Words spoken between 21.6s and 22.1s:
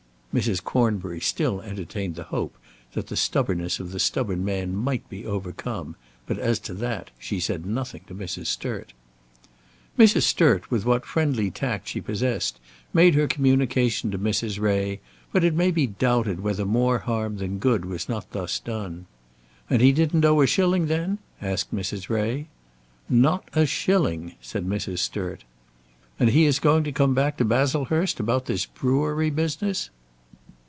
Mrs.